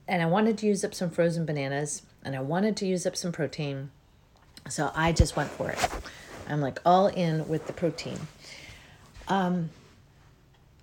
And 0.06 0.22
I 0.22 0.26
wanted 0.26 0.58
to 0.58 0.66
use 0.66 0.84
up 0.84 0.94
some 0.94 1.10
frozen 1.10 1.44
bananas 1.44 2.02
and 2.24 2.36
I 2.36 2.40
wanted 2.40 2.76
to 2.78 2.86
use 2.86 3.06
up 3.06 3.16
some 3.16 3.32
protein. 3.32 3.90
So 4.68 4.92
I 4.94 5.12
just 5.12 5.36
went 5.36 5.50
for 5.50 5.70
it. 5.70 5.88
I'm 6.48 6.60
like 6.60 6.78
all 6.84 7.08
in 7.08 7.48
with 7.48 7.66
the 7.66 7.72
protein. 7.72 8.18
Um 9.26 9.70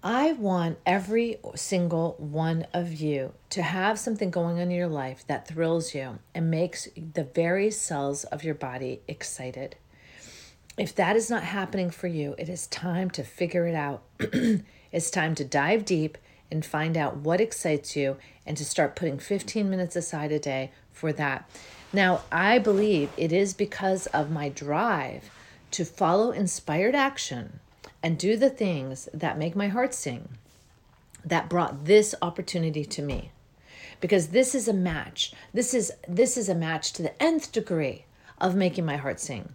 I 0.03 0.31
want 0.31 0.77
every 0.85 1.39
single 1.55 2.15
one 2.19 2.65
of 2.73 2.93
you 2.93 3.33
to 3.49 3.61
have 3.61 3.99
something 3.99 4.31
going 4.31 4.55
on 4.55 4.61
in 4.61 4.71
your 4.71 4.87
life 4.87 5.27
that 5.27 5.45
thrills 5.45 5.93
you 5.93 6.19
and 6.33 6.49
makes 6.49 6.87
the 6.95 7.25
very 7.25 7.69
cells 7.69 8.23
of 8.23 8.41
your 8.41 8.55
body 8.55 9.01
excited. 9.09 9.75
If 10.77 10.95
that 10.95 11.17
is 11.17 11.29
not 11.29 11.43
happening 11.43 11.89
for 11.89 12.07
you, 12.07 12.33
it 12.37 12.47
is 12.47 12.67
time 12.67 13.09
to 13.09 13.23
figure 13.25 13.67
it 13.67 13.75
out. 13.75 14.03
it's 14.93 15.11
time 15.11 15.35
to 15.35 15.43
dive 15.43 15.83
deep 15.83 16.17
and 16.49 16.65
find 16.65 16.95
out 16.95 17.17
what 17.17 17.41
excites 17.41 17.97
you 17.97 18.15
and 18.45 18.55
to 18.55 18.63
start 18.63 18.95
putting 18.95 19.19
15 19.19 19.69
minutes 19.69 19.97
aside 19.97 20.31
a 20.31 20.39
day 20.39 20.71
for 20.93 21.11
that. 21.11 21.49
Now, 21.91 22.21
I 22.31 22.57
believe 22.57 23.09
it 23.17 23.33
is 23.33 23.53
because 23.53 24.07
of 24.07 24.31
my 24.31 24.47
drive 24.47 25.29
to 25.71 25.83
follow 25.83 26.31
inspired 26.31 26.95
action 26.95 27.59
and 28.01 28.17
do 28.17 28.37
the 28.37 28.49
things 28.49 29.09
that 29.13 29.37
make 29.37 29.55
my 29.55 29.67
heart 29.67 29.93
sing 29.93 30.29
that 31.25 31.49
brought 31.49 31.85
this 31.85 32.15
opportunity 32.21 32.85
to 32.85 33.01
me 33.01 33.31
because 33.99 34.29
this 34.29 34.55
is 34.55 34.67
a 34.67 34.73
match 34.73 35.33
this 35.53 35.73
is 35.73 35.91
this 36.07 36.37
is 36.37 36.47
a 36.47 36.55
match 36.55 36.93
to 36.93 37.01
the 37.01 37.21
nth 37.21 37.51
degree 37.51 38.05
of 38.39 38.55
making 38.55 38.85
my 38.85 38.95
heart 38.95 39.19
sing 39.19 39.53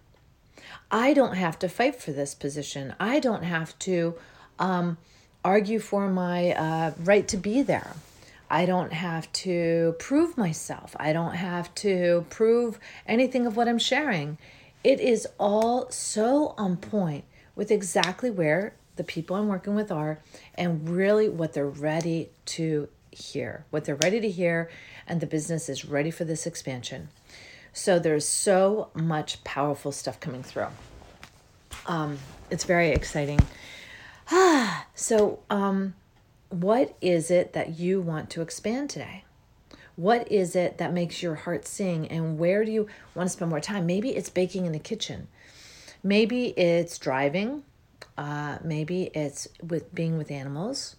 I 0.91 1.13
don't 1.13 1.35
have 1.35 1.59
to 1.61 1.69
fight 1.69 1.97
for 1.97 2.13
this 2.13 2.35
position. 2.35 2.95
I 3.01 3.19
don't 3.19 3.43
have 3.43 3.77
to 3.81 4.15
um, 4.59 4.97
argue 5.45 5.79
for 5.79 6.09
my 6.09 6.53
uh, 6.53 6.93
right 7.03 7.27
to 7.29 7.37
be 7.37 7.63
there. 7.63 7.95
I 8.51 8.67
don't 8.67 8.93
have 8.93 9.33
to 9.33 9.97
prove 9.99 10.39
myself. 10.39 10.95
I 11.01 11.13
don't 11.13 11.35
have 11.35 11.75
to 11.77 12.27
prove 12.31 12.79
anything 13.07 13.47
of 13.47 13.57
what 13.57 13.67
I'm 13.67 13.79
sharing. 13.79 14.39
It 14.85 15.01
is 15.01 15.27
all 15.39 15.91
so 15.91 16.55
on 16.57 16.77
point 16.77 17.25
with 17.55 17.71
exactly 17.71 18.31
where 18.31 18.75
the 18.97 19.05
people 19.05 19.37
I'm 19.37 19.49
working 19.49 19.75
with 19.75 19.91
are 19.91 20.21
and 20.55 20.89
really 20.89 21.29
what 21.29 21.53
they're 21.53 21.67
ready 21.67 22.31
to 22.47 22.89
hear, 23.11 23.65
what 23.71 23.85
they're 23.85 23.97
ready 23.97 24.21
to 24.21 24.31
hear, 24.31 24.71
and 25.07 25.21
the 25.21 25.27
business 25.27 25.69
is 25.69 25.85
ready 25.85 26.11
for 26.11 26.25
this 26.25 26.47
expansion. 26.47 27.09
So 27.73 27.99
there's 27.99 28.27
so 28.27 28.91
much 28.95 29.43
powerful 29.45 29.93
stuff 29.93 30.21
coming 30.21 30.43
through. 30.43 30.69
Um, 31.87 32.19
it's 32.51 32.65
very 32.65 32.91
exciting. 32.91 33.41
Ah, 34.31 34.87
so, 34.95 35.41
um, 35.51 35.95
what 36.51 36.97
is 37.01 37.31
it 37.31 37.53
that 37.53 37.79
you 37.79 38.01
want 38.01 38.31
to 38.31 38.43
expand 38.43 38.91
today? 38.91 39.25
What 39.97 40.31
is 40.31 40.55
it 40.55 40.79
that 40.79 40.93
makes 40.93 41.23
your 41.23 41.35
heart 41.35 41.67
sing? 41.67 42.07
And 42.09 42.39
where 42.39 42.65
do 42.65 42.71
you 42.71 42.89
want 43.15 43.29
to 43.29 43.33
spend 43.33 43.51
more 43.51 43.61
time? 43.61 43.87
Maybe 43.87 44.11
it's 44.11 44.31
baking 44.31 44.67
in 44.67 44.73
the 44.73 44.79
kitchen. 44.79 45.29
Maybe 46.05 46.49
it's 46.51 46.99
driving. 46.99 47.65
Uh, 48.17 48.59
maybe 48.63 49.05
it's 49.15 49.49
with 49.63 49.93
being 49.95 50.19
with 50.19 50.31
animals. 50.31 50.97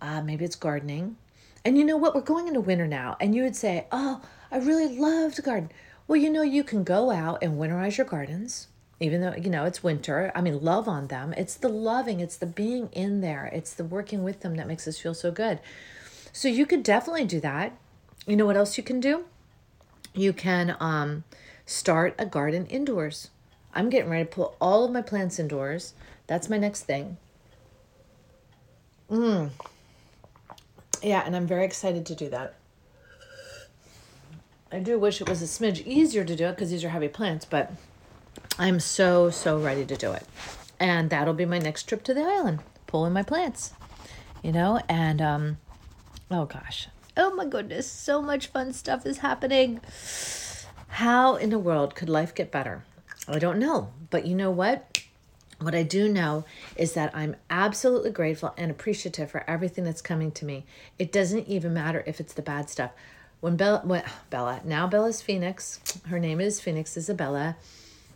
Uh, 0.00 0.22
maybe 0.22 0.46
it's 0.46 0.56
gardening. 0.56 1.16
And 1.62 1.76
you 1.76 1.84
know 1.84 1.98
what? 1.98 2.14
We're 2.14 2.22
going 2.22 2.48
into 2.48 2.62
winter 2.62 2.86
now. 2.86 3.18
And 3.20 3.34
you 3.34 3.42
would 3.42 3.54
say, 3.54 3.86
Oh, 3.92 4.22
I 4.50 4.56
really 4.56 4.98
love 4.98 5.34
to 5.34 5.42
garden. 5.42 5.70
Well, 6.08 6.16
you 6.16 6.30
know, 6.30 6.42
you 6.42 6.64
can 6.64 6.82
go 6.82 7.10
out 7.10 7.42
and 7.42 7.60
winterize 7.60 7.98
your 7.98 8.06
gardens, 8.06 8.66
even 8.98 9.20
though, 9.20 9.34
you 9.36 9.50
know, 9.50 9.64
it's 9.64 9.84
winter. 9.84 10.32
I 10.34 10.40
mean, 10.40 10.60
love 10.60 10.88
on 10.88 11.06
them. 11.06 11.34
It's 11.36 11.54
the 11.54 11.68
loving, 11.68 12.18
it's 12.18 12.36
the 12.36 12.46
being 12.46 12.88
in 12.92 13.20
there, 13.20 13.48
it's 13.52 13.74
the 13.74 13.84
working 13.84 14.24
with 14.24 14.40
them 14.40 14.56
that 14.56 14.66
makes 14.66 14.88
us 14.88 14.98
feel 14.98 15.14
so 15.14 15.30
good. 15.30 15.60
So 16.32 16.48
you 16.48 16.66
could 16.66 16.82
definitely 16.82 17.26
do 17.26 17.40
that. 17.40 17.76
You 18.26 18.36
know 18.36 18.46
what 18.46 18.56
else 18.56 18.76
you 18.76 18.82
can 18.82 18.98
do? 18.98 19.24
You 20.14 20.32
can 20.32 20.76
um, 20.80 21.24
start 21.64 22.16
a 22.18 22.26
garden 22.26 22.66
indoors. 22.66 23.30
I'm 23.74 23.90
getting 23.90 24.10
ready 24.10 24.24
to 24.24 24.30
pull 24.30 24.56
all 24.60 24.84
of 24.84 24.92
my 24.92 25.02
plants 25.02 25.38
indoors. 25.38 25.94
That's 26.26 26.48
my 26.48 26.58
next 26.58 26.82
thing. 26.82 27.16
Mm. 29.10 29.50
Yeah, 31.02 31.22
and 31.24 31.34
I'm 31.34 31.46
very 31.46 31.64
excited 31.64 32.06
to 32.06 32.14
do 32.14 32.28
that. 32.30 32.54
I 34.72 34.78
do 34.78 34.98
wish 34.98 35.20
it 35.20 35.28
was 35.28 35.42
a 35.42 35.46
smidge 35.46 35.84
easier 35.84 36.24
to 36.24 36.36
do 36.36 36.46
it 36.46 36.52
because 36.52 36.70
these 36.70 36.84
are 36.84 36.90
heavy 36.90 37.08
plants, 37.08 37.44
but 37.44 37.72
I'm 38.58 38.78
so, 38.78 39.30
so 39.30 39.58
ready 39.58 39.84
to 39.84 39.96
do 39.96 40.12
it. 40.12 40.24
And 40.78 41.10
that'll 41.10 41.34
be 41.34 41.44
my 41.44 41.58
next 41.58 41.84
trip 41.84 42.04
to 42.04 42.14
the 42.14 42.22
island, 42.22 42.60
pulling 42.86 43.12
my 43.12 43.24
plants, 43.24 43.72
you 44.42 44.52
know? 44.52 44.80
And, 44.88 45.20
um, 45.20 45.58
oh 46.30 46.44
gosh, 46.44 46.88
oh 47.16 47.34
my 47.34 47.46
goodness, 47.46 47.90
so 47.90 48.22
much 48.22 48.46
fun 48.46 48.72
stuff 48.72 49.04
is 49.04 49.18
happening. 49.18 49.80
How 50.88 51.34
in 51.34 51.50
the 51.50 51.58
world 51.58 51.96
could 51.96 52.08
life 52.08 52.34
get 52.34 52.52
better? 52.52 52.84
I 53.32 53.38
don't 53.38 53.58
know. 53.58 53.90
But 54.10 54.26
you 54.26 54.34
know 54.34 54.50
what? 54.50 55.02
What 55.60 55.74
I 55.74 55.82
do 55.82 56.08
know 56.08 56.44
is 56.76 56.94
that 56.94 57.14
I'm 57.14 57.36
absolutely 57.50 58.10
grateful 58.10 58.54
and 58.56 58.70
appreciative 58.70 59.30
for 59.30 59.44
everything 59.48 59.84
that's 59.84 60.00
coming 60.00 60.30
to 60.32 60.44
me. 60.44 60.64
It 60.98 61.12
doesn't 61.12 61.48
even 61.48 61.74
matter 61.74 62.02
if 62.06 62.18
it's 62.18 62.32
the 62.32 62.42
bad 62.42 62.70
stuff 62.70 62.92
when 63.40 63.56
Bella, 63.56 63.80
when, 63.84 64.02
Bella, 64.28 64.60
now 64.64 64.86
Bella's 64.86 65.22
Phoenix, 65.22 65.80
her 66.08 66.18
name 66.18 66.40
is 66.40 66.60
Phoenix 66.60 66.96
Isabella, 66.96 67.56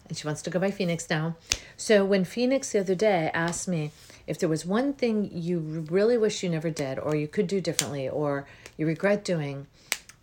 and 0.06 0.16
she 0.16 0.26
wants 0.26 0.42
to 0.42 0.50
go 0.50 0.60
by 0.60 0.70
Phoenix 0.70 1.08
now. 1.08 1.36
So 1.76 2.04
when 2.04 2.24
Phoenix 2.24 2.72
the 2.72 2.80
other 2.80 2.94
day 2.94 3.30
asked 3.32 3.66
me 3.66 3.90
if 4.26 4.38
there 4.38 4.48
was 4.48 4.66
one 4.66 4.92
thing 4.92 5.30
you 5.32 5.58
really 5.58 6.18
wish 6.18 6.42
you 6.42 6.50
never 6.50 6.70
did, 6.70 6.98
or 6.98 7.16
you 7.16 7.26
could 7.26 7.46
do 7.46 7.60
differently, 7.60 8.08
or 8.08 8.46
you 8.76 8.86
regret 8.86 9.24
doing, 9.24 9.66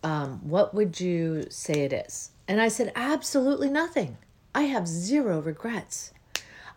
um, 0.04 0.40
what 0.48 0.74
would 0.74 1.00
you 1.00 1.46
say 1.50 1.80
it 1.82 1.92
is? 1.92 2.30
And 2.46 2.60
I 2.60 2.68
said, 2.68 2.92
absolutely 2.94 3.70
nothing. 3.70 4.18
I 4.54 4.62
have 4.62 4.86
zero 4.86 5.40
regrets. 5.40 6.12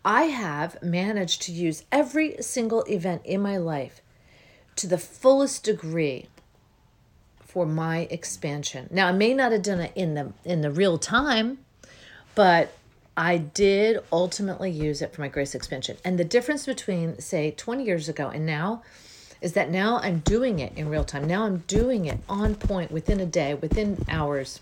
I 0.04 0.24
have 0.24 0.82
managed 0.84 1.42
to 1.44 1.52
use 1.52 1.84
every 1.92 2.36
single 2.42 2.84
event 2.84 3.22
in 3.26 3.42
my 3.42 3.58
life 3.58 4.02
to 4.76 4.88
the 4.88 4.98
fullest 4.98 5.64
degree 5.64 6.28
for 7.40 7.66
my 7.66 8.08
expansion. 8.12 8.88
Now, 8.92 9.08
I 9.08 9.12
may 9.14 9.34
not 9.34 9.52
have 9.52 9.64
done 9.64 9.80
it 9.80 9.94
in 9.96 10.14
the 10.14 10.34
in 10.44 10.62
the 10.62 10.72
real 10.72 10.98
time, 10.98 11.60
but 12.36 12.74
I 13.18 13.38
did 13.38 14.00
ultimately 14.12 14.70
use 14.70 15.02
it 15.02 15.14
for 15.14 15.22
my 15.22 15.30
grace 15.30 15.56
expansion. 15.56 15.98
And 16.04 16.20
the 16.20 16.26
difference 16.26 16.66
between 16.66 17.20
say 17.20 17.52
20 17.52 17.84
years 17.84 18.10
ago 18.10 18.28
and 18.28 18.46
now 18.46 18.84
is 19.42 19.54
that 19.54 19.70
now 19.70 20.00
I'm 20.00 20.20
doing 20.20 20.60
it 20.60 20.74
in 20.78 20.90
real 20.90 21.06
time. 21.06 21.26
Now 21.26 21.46
I'm 21.46 21.60
doing 21.60 22.06
it 22.06 22.20
on 22.28 22.56
point 22.56 22.92
within 22.92 23.20
a 23.20 23.26
day, 23.26 23.54
within 23.54 24.04
hours 24.10 24.60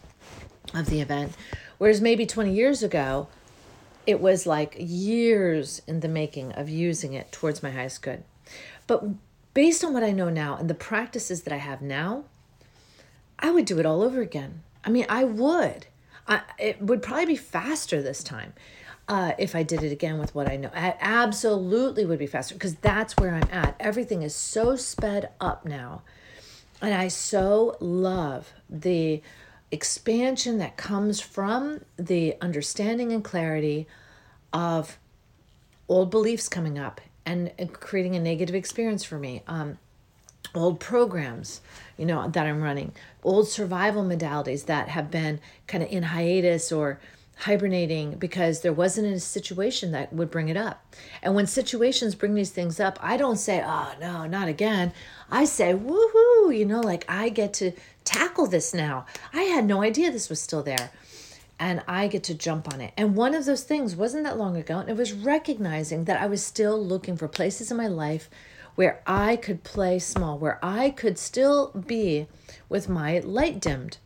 of 0.74 0.86
the 0.88 1.01
event. 1.01 1.34
Whereas 1.84 2.00
maybe 2.00 2.25
20 2.25 2.54
years 2.54 2.82
ago, 2.82 3.28
it 4.08 4.22
was 4.22 4.48
like 4.48 4.78
years 4.80 5.82
in 5.86 6.00
the 6.00 6.08
making 6.08 6.54
of 6.54 6.70
using 6.70 7.12
it 7.12 7.30
towards 7.34 7.62
my 7.62 7.72
highest 7.72 8.02
good. 8.02 8.24
But 8.88 9.04
based 9.54 9.84
on 9.84 9.92
what 9.92 10.02
I 10.02 10.13
know 10.13 10.30
now 10.30 10.56
and 10.56 10.70
the 10.70 10.75
practices 10.75 11.42
that 11.42 11.52
I 11.52 11.58
have 11.58 11.82
now, 11.82 12.24
I 13.38 13.52
would 13.52 13.66
do 13.66 13.80
it 13.80 13.86
all 13.86 14.02
over 14.02 14.22
again. 14.22 14.63
I 14.86 14.92
mean, 14.92 15.06
I 15.10 15.25
would. 15.25 15.88
I, 16.25 16.44
it 16.58 16.82
would 16.82 17.02
probably 17.02 17.25
be 17.25 17.36
faster 17.36 18.02
this 18.02 18.24
time 18.24 18.54
uh, 19.10 19.34
if 19.38 19.54
I 19.54 19.63
did 19.63 19.84
it 19.84 19.92
again 19.92 20.20
with 20.20 20.34
what 20.34 20.50
I 20.50 20.56
know. 20.56 20.72
I 20.74 20.96
absolutely 21.02 22.06
would 22.06 22.18
be 22.18 22.28
faster 22.28 22.56
because 22.56 22.75
that's 22.75 23.18
where 23.18 23.36
I'm 23.36 23.50
at. 23.52 23.75
Everything 23.82 24.22
is 24.22 24.34
so 24.34 24.78
sped 24.78 25.32
up 25.42 25.66
now. 25.66 26.04
And 26.82 26.94
I 26.94 27.10
so 27.10 27.75
love 27.82 28.54
the 28.70 29.22
expansion 29.74 30.60
that 30.60 30.77
comes 30.77 31.20
from 31.20 31.82
the 31.98 32.36
understanding 32.39 33.12
and 33.12 33.24
clarity 33.24 33.88
of 34.53 35.00
old 35.89 36.12
beliefs 36.12 36.48
coming 36.48 36.77
up 36.77 37.01
and, 37.25 37.51
creating 37.74 38.15
a 38.15 38.20
negative 38.20 38.56
experience 38.56 39.03
for 39.03 39.18
me. 39.18 39.42
Um, 39.48 39.80
old 40.53 40.80
programs, 40.80 41.62
you 41.98 42.06
know, 42.06 42.27
that 42.30 42.46
I'm 42.46 42.62
running, 42.62 42.92
old 43.24 43.48
survival 43.48 44.03
modalities 44.03 44.65
that 44.68 44.89
have 44.89 45.10
been 45.10 45.39
kind 45.65 45.84
of 45.84 45.92
in 45.92 46.03
hiatus 46.03 46.72
or 46.72 47.00
hibernating 47.36 48.12
because 48.12 48.62
there 48.62 48.74
wasn't 48.74 49.08
a 49.08 49.20
situation 49.20 49.92
that 49.92 50.13
would 50.13 50.30
bring 50.30 50.50
it 50.50 50.58
up. 50.58 50.96
And 51.22 51.34
when 51.34 51.48
situations 51.48 52.13
bring 52.13 52.36
these 52.36 52.51
things 52.51 52.80
up, 52.80 53.00
I 53.01 53.18
don't 53.18 53.38
say, 53.38 53.63
oh, 53.65 53.94
no, 54.00 54.27
not 54.27 54.48
again. 54.48 54.94
I 55.32 55.46
say, 55.46 55.74
woohoo, 55.74 56.56
you 56.56 56.65
know, 56.65 56.82
like 56.82 57.06
I 57.10 57.30
get 57.30 57.53
to 57.56 57.72
tackle 58.03 58.48
this 58.48 58.74
now. 58.74 59.05
I 59.33 59.43
had 59.43 59.65
no 59.65 59.81
idea 59.81 60.12
this 60.12 60.29
was 60.29 60.41
still 60.41 60.63
there. 60.63 60.91
And 61.60 61.83
I 61.88 62.07
get 62.07 62.24
to 62.24 62.33
jump 62.33 62.74
on 62.74 62.81
it. 62.81 62.93
And 62.98 63.15
one 63.15 63.36
of 63.36 63.45
those 63.45 63.63
things 63.63 63.95
wasn't 63.95 64.24
that 64.25 64.38
long 64.38 64.57
ago. 64.57 64.79
And 64.79 64.89
it 64.89 64.98
was 64.98 65.13
recognizing 65.13 66.05
that 66.05 66.22
I 66.22 66.25
was 66.25 66.43
still 66.43 66.83
looking 66.83 67.15
for 67.15 67.27
places 67.27 67.72
in 67.72 67.77
my 67.77 67.88
life 67.88 68.29
where 68.75 69.01
I 69.05 69.36
could 69.36 69.63
play 69.63 70.00
small, 70.00 70.38
where 70.38 70.60
I 70.63 70.89
could 70.89 71.17
still 71.17 71.72
be 71.72 72.27
with 72.69 72.89
my 72.89 73.19
light 73.19 73.60
dimmed. 73.60 73.98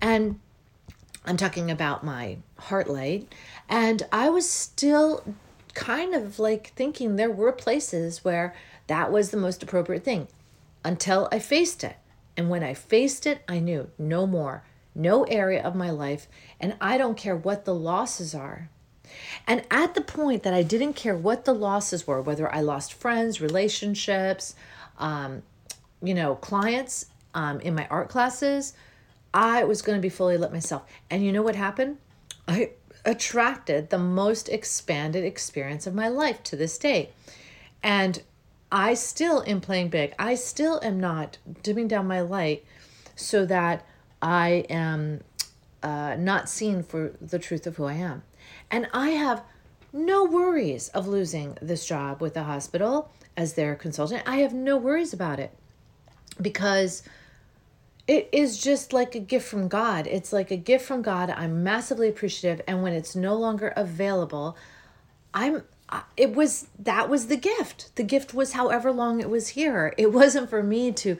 And 0.00 0.40
I'm 1.24 1.36
talking 1.36 1.70
about 1.70 2.04
my 2.04 2.38
heart 2.58 2.88
light. 2.88 3.32
And 3.68 4.02
I 4.10 4.30
was 4.30 4.48
still 4.48 5.22
kind 5.74 6.14
of 6.14 6.38
like 6.38 6.72
thinking 6.74 7.16
there 7.16 7.30
were 7.30 7.52
places 7.52 8.24
where 8.24 8.54
that 8.86 9.12
was 9.12 9.30
the 9.30 9.36
most 9.36 9.62
appropriate 9.62 10.04
thing 10.04 10.26
until 10.84 11.28
I 11.30 11.38
faced 11.38 11.84
it. 11.84 11.96
And 12.38 12.48
when 12.48 12.62
I 12.62 12.72
faced 12.72 13.26
it, 13.26 13.42
I 13.48 13.58
knew 13.58 13.90
no 13.98 14.24
more, 14.24 14.62
no 14.94 15.24
area 15.24 15.60
of 15.60 15.74
my 15.74 15.90
life, 15.90 16.28
and 16.60 16.76
I 16.80 16.96
don't 16.96 17.16
care 17.16 17.34
what 17.34 17.64
the 17.64 17.74
losses 17.74 18.32
are. 18.32 18.70
And 19.48 19.64
at 19.72 19.94
the 19.94 20.00
point 20.02 20.44
that 20.44 20.54
I 20.54 20.62
didn't 20.62 20.92
care 20.92 21.16
what 21.16 21.44
the 21.44 21.52
losses 21.52 22.06
were, 22.06 22.22
whether 22.22 22.54
I 22.54 22.60
lost 22.60 22.94
friends, 22.94 23.40
relationships, 23.40 24.54
um, 25.00 25.42
you 26.00 26.14
know, 26.14 26.36
clients 26.36 27.06
um, 27.34 27.58
in 27.60 27.74
my 27.74 27.88
art 27.88 28.08
classes, 28.08 28.72
I 29.34 29.64
was 29.64 29.82
going 29.82 29.98
to 29.98 30.02
be 30.02 30.08
fully 30.08 30.38
let 30.38 30.52
myself. 30.52 30.84
And 31.10 31.24
you 31.24 31.32
know 31.32 31.42
what 31.42 31.56
happened? 31.56 31.98
I 32.46 32.70
attracted 33.04 33.90
the 33.90 33.98
most 33.98 34.48
expanded 34.48 35.24
experience 35.24 35.88
of 35.88 35.94
my 35.94 36.06
life 36.06 36.44
to 36.44 36.56
this 36.56 36.78
day. 36.78 37.10
And 37.82 38.22
I 38.70 38.94
still 38.94 39.42
am 39.46 39.60
playing 39.60 39.88
big. 39.88 40.14
I 40.18 40.34
still 40.34 40.80
am 40.82 41.00
not 41.00 41.38
dimming 41.62 41.88
down 41.88 42.06
my 42.06 42.20
light 42.20 42.64
so 43.16 43.46
that 43.46 43.84
I 44.20 44.66
am 44.68 45.22
uh, 45.82 46.16
not 46.18 46.48
seen 46.48 46.82
for 46.82 47.14
the 47.20 47.38
truth 47.38 47.66
of 47.66 47.76
who 47.76 47.84
I 47.84 47.94
am. 47.94 48.22
And 48.70 48.88
I 48.92 49.10
have 49.10 49.42
no 49.92 50.24
worries 50.24 50.88
of 50.88 51.06
losing 51.06 51.56
this 51.62 51.86
job 51.86 52.20
with 52.20 52.34
the 52.34 52.44
hospital 52.44 53.10
as 53.36 53.54
their 53.54 53.74
consultant. 53.74 54.22
I 54.26 54.36
have 54.38 54.52
no 54.52 54.76
worries 54.76 55.12
about 55.12 55.40
it 55.40 55.52
because 56.40 57.02
it 58.06 58.28
is 58.32 58.58
just 58.58 58.92
like 58.92 59.14
a 59.14 59.20
gift 59.20 59.48
from 59.48 59.68
God. 59.68 60.06
It's 60.06 60.32
like 60.32 60.50
a 60.50 60.56
gift 60.56 60.84
from 60.84 61.02
God. 61.02 61.30
I'm 61.30 61.62
massively 61.62 62.08
appreciative. 62.08 62.64
And 62.66 62.82
when 62.82 62.92
it's 62.92 63.14
no 63.14 63.34
longer 63.34 63.68
available, 63.76 64.56
I'm 65.32 65.62
it 66.16 66.34
was 66.34 66.68
that 66.78 67.08
was 67.08 67.26
the 67.26 67.36
gift. 67.36 67.94
The 67.96 68.02
gift 68.02 68.34
was 68.34 68.52
however 68.52 68.92
long 68.92 69.20
it 69.20 69.30
was 69.30 69.48
here. 69.48 69.94
It 69.96 70.12
wasn't 70.12 70.50
for 70.50 70.62
me 70.62 70.92
to 70.92 71.16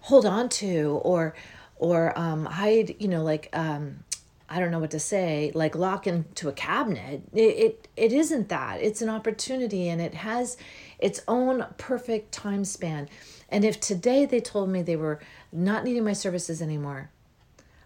hold 0.00 0.26
on 0.26 0.48
to 0.48 1.00
or 1.02 1.34
or 1.76 2.18
um 2.18 2.44
hide 2.46 2.96
you 2.98 3.08
know 3.08 3.22
like 3.22 3.48
um 3.52 4.02
i 4.48 4.58
don't 4.58 4.70
know 4.70 4.78
what 4.78 4.90
to 4.90 4.98
say 5.00 5.52
like 5.54 5.74
lock 5.76 6.06
into 6.06 6.48
a 6.48 6.52
cabinet. 6.52 7.22
It, 7.32 7.40
it 7.40 7.88
it 7.96 8.12
isn't 8.12 8.48
that. 8.48 8.80
It's 8.80 9.02
an 9.02 9.08
opportunity 9.08 9.88
and 9.88 10.00
it 10.00 10.14
has 10.14 10.56
its 10.98 11.20
own 11.28 11.66
perfect 11.76 12.32
time 12.32 12.64
span. 12.64 13.08
And 13.50 13.64
if 13.64 13.80
today 13.80 14.26
they 14.26 14.40
told 14.40 14.68
me 14.68 14.82
they 14.82 14.96
were 14.96 15.20
not 15.52 15.84
needing 15.84 16.04
my 16.04 16.12
services 16.12 16.60
anymore 16.60 17.10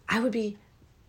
i 0.09 0.21
would 0.21 0.33
be 0.33 0.59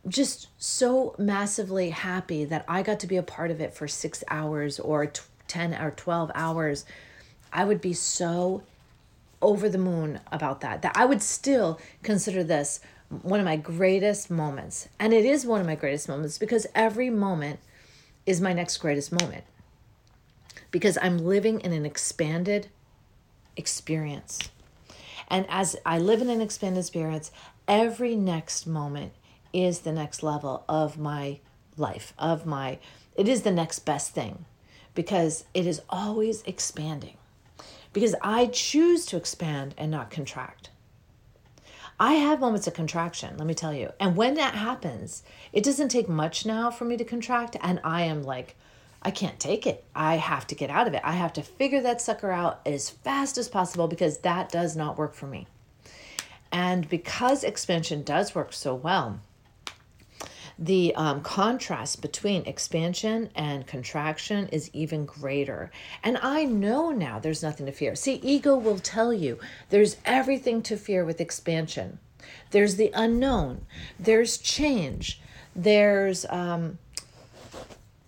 just 0.07 0.47
so 0.57 1.15
massively 1.17 1.91
happy 1.91 2.45
that 2.45 2.65
I 2.67 2.83
got 2.83 2.99
to 3.01 3.07
be 3.07 3.17
a 3.17 3.23
part 3.23 3.51
of 3.51 3.61
it 3.61 3.73
for 3.73 3.87
six 3.87 4.23
hours 4.29 4.79
or 4.79 5.05
t- 5.05 5.21
10 5.47 5.75
or 5.75 5.91
12 5.91 6.31
hours. 6.35 6.85
I 7.51 7.63
would 7.63 7.79
be 7.79 7.93
so 7.93 8.63
over 9.41 9.69
the 9.69 9.77
moon 9.77 10.19
about 10.31 10.61
that. 10.61 10.81
That 10.81 10.93
I 10.95 11.05
would 11.05 11.21
still 11.21 11.79
consider 12.01 12.43
this 12.43 12.79
one 13.21 13.39
of 13.39 13.45
my 13.45 13.55
greatest 13.55 14.31
moments. 14.31 14.87
And 14.99 15.13
it 15.13 15.25
is 15.25 15.45
one 15.45 15.61
of 15.61 15.67
my 15.67 15.75
greatest 15.75 16.09
moments 16.09 16.37
because 16.37 16.65
every 16.73 17.09
moment 17.09 17.59
is 18.25 18.41
my 18.41 18.53
next 18.53 18.77
greatest 18.77 19.11
moment. 19.11 19.43
Because 20.71 20.97
I'm 21.01 21.19
living 21.19 21.59
in 21.59 21.71
an 21.71 21.85
expanded 21.85 22.67
experience. 23.55 24.39
And 25.29 25.45
as 25.49 25.75
I 25.85 25.99
live 25.99 26.21
in 26.21 26.29
an 26.29 26.41
expanded 26.41 26.79
experience, 26.79 27.31
every 27.67 28.15
next 28.15 28.65
moment 28.65 29.13
is 29.53 29.79
the 29.79 29.91
next 29.91 30.23
level 30.23 30.65
of 30.67 30.97
my 30.97 31.39
life, 31.77 32.13
of 32.17 32.45
my, 32.45 32.79
it 33.15 33.27
is 33.27 33.43
the 33.43 33.51
next 33.51 33.79
best 33.79 34.11
thing 34.11 34.45
because 34.95 35.45
it 35.53 35.65
is 35.65 35.81
always 35.89 36.41
expanding. 36.43 37.17
Because 37.93 38.15
I 38.21 38.47
choose 38.47 39.05
to 39.07 39.17
expand 39.17 39.75
and 39.77 39.91
not 39.91 40.09
contract. 40.09 40.69
I 41.99 42.13
have 42.13 42.39
moments 42.39 42.65
of 42.65 42.73
contraction, 42.73 43.37
let 43.37 43.45
me 43.45 43.53
tell 43.53 43.73
you. 43.73 43.91
And 43.99 44.15
when 44.15 44.33
that 44.33 44.55
happens, 44.55 45.23
it 45.51 45.63
doesn't 45.63 45.89
take 45.89 46.09
much 46.09 46.45
now 46.45 46.71
for 46.71 46.85
me 46.85 46.97
to 46.97 47.03
contract. 47.03 47.55
And 47.61 47.79
I 47.83 48.01
am 48.03 48.23
like, 48.23 48.55
I 49.03 49.11
can't 49.11 49.39
take 49.39 49.67
it. 49.67 49.83
I 49.95 50.15
have 50.15 50.47
to 50.47 50.55
get 50.55 50.69
out 50.69 50.87
of 50.87 50.93
it. 50.93 51.01
I 51.03 51.11
have 51.11 51.33
to 51.33 51.43
figure 51.43 51.81
that 51.81 52.01
sucker 52.01 52.31
out 52.31 52.61
as 52.65 52.89
fast 52.89 53.37
as 53.37 53.47
possible 53.47 53.87
because 53.87 54.19
that 54.19 54.49
does 54.49 54.75
not 54.75 54.97
work 54.97 55.13
for 55.13 55.27
me. 55.27 55.47
And 56.51 56.87
because 56.89 57.43
expansion 57.43 58.03
does 58.03 58.33
work 58.33 58.53
so 58.53 58.73
well, 58.73 59.19
the 60.63 60.95
um, 60.95 61.21
contrast 61.21 62.01
between 62.01 62.45
expansion 62.45 63.29
and 63.35 63.67
contraction 63.67 64.47
is 64.47 64.69
even 64.71 65.05
greater. 65.05 65.69
And 66.05 66.17
I 66.21 66.45
know 66.45 66.91
now 66.91 67.19
there's 67.19 67.43
nothing 67.43 67.65
to 67.65 67.73
fear. 67.73 67.95
See, 67.95 68.13
ego 68.23 68.55
will 68.55 68.79
tell 68.79 69.13
you 69.13 69.39
there's 69.71 69.97
everything 70.05 70.61
to 70.63 70.77
fear 70.77 71.03
with 71.03 71.19
expansion. 71.19 71.99
There's 72.51 72.77
the 72.77 72.91
unknown, 72.93 73.65
there's 73.99 74.37
change, 74.37 75.19
there's, 75.53 76.25
um, 76.29 76.77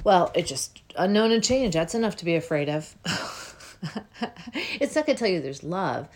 well, 0.06 0.32
it 0.34 0.46
just 0.46 0.82
unknown 0.96 1.32
and 1.32 1.44
change. 1.44 1.74
That's 1.74 1.94
enough 1.94 2.16
to 2.18 2.26
be 2.26 2.36
afraid 2.36 2.70
of. 2.70 2.96
it's 4.80 4.96
not 4.96 5.06
going 5.06 5.18
to 5.18 5.20
tell 5.20 5.28
you 5.28 5.42
there's 5.42 5.64
love, 5.64 6.08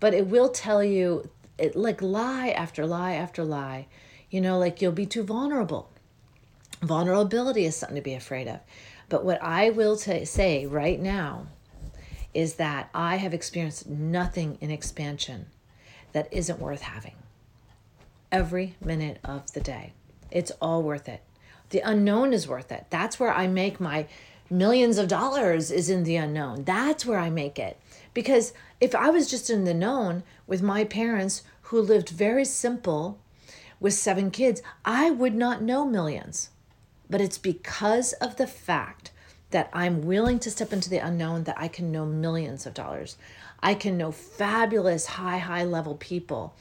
but 0.00 0.12
it 0.12 0.26
will 0.26 0.50
tell 0.50 0.84
you, 0.84 1.30
it, 1.56 1.74
like 1.74 2.02
lie 2.02 2.50
after 2.50 2.84
lie 2.84 3.14
after 3.14 3.42
lie 3.42 3.86
you 4.30 4.40
know, 4.40 4.58
like 4.58 4.80
you'll 4.80 4.92
be 4.92 5.06
too 5.06 5.22
vulnerable. 5.22 5.90
Vulnerability 6.82 7.64
is 7.64 7.76
something 7.76 7.96
to 7.96 8.02
be 8.02 8.14
afraid 8.14 8.46
of. 8.46 8.60
But 9.08 9.24
what 9.24 9.42
I 9.42 9.70
will 9.70 9.96
t- 9.96 10.24
say 10.24 10.66
right 10.66 11.00
now 11.00 11.46
is 12.34 12.54
that 12.54 12.90
I 12.94 13.16
have 13.16 13.34
experienced 13.34 13.88
nothing 13.88 14.58
in 14.60 14.70
expansion 14.70 15.46
that 16.12 16.28
isn't 16.32 16.60
worth 16.60 16.82
having. 16.82 17.14
Every 18.30 18.76
minute 18.84 19.18
of 19.24 19.52
the 19.52 19.60
day. 19.60 19.92
It's 20.30 20.52
all 20.60 20.82
worth 20.82 21.08
it. 21.08 21.22
The 21.70 21.80
unknown 21.80 22.32
is 22.32 22.46
worth 22.46 22.70
it. 22.70 22.86
That's 22.90 23.18
where 23.18 23.32
I 23.32 23.46
make 23.46 23.80
my 23.80 24.06
millions 24.50 24.98
of 24.98 25.08
dollars 25.08 25.70
is 25.70 25.90
in 25.90 26.04
the 26.04 26.16
unknown. 26.16 26.64
That's 26.64 27.04
where 27.04 27.18
I 27.18 27.30
make 27.30 27.58
it. 27.58 27.78
Because 28.14 28.52
if 28.80 28.94
I 28.94 29.10
was 29.10 29.30
just 29.30 29.50
in 29.50 29.64
the 29.64 29.74
known 29.74 30.22
with 30.46 30.62
my 30.62 30.84
parents 30.84 31.42
who 31.62 31.80
lived 31.80 32.08
very 32.10 32.44
simple 32.44 33.18
with 33.80 33.94
seven 33.94 34.30
kids, 34.30 34.62
I 34.84 35.10
would 35.10 35.34
not 35.34 35.62
know 35.62 35.84
millions. 35.84 36.50
But 37.10 37.20
it's 37.20 37.38
because 37.38 38.12
of 38.14 38.36
the 38.36 38.46
fact 38.46 39.12
that 39.50 39.70
I'm 39.72 40.02
willing 40.02 40.38
to 40.40 40.50
step 40.50 40.72
into 40.72 40.90
the 40.90 40.98
unknown 40.98 41.44
that 41.44 41.58
I 41.58 41.68
can 41.68 41.90
know 41.90 42.04
millions 42.04 42.66
of 42.66 42.74
dollars. 42.74 43.16
I 43.62 43.74
can 43.74 43.96
know 43.96 44.12
fabulous 44.12 45.06
high, 45.06 45.38
high 45.38 45.64
level 45.64 45.94
people 45.94 46.54